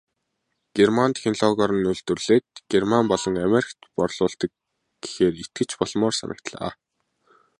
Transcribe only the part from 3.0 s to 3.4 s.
болон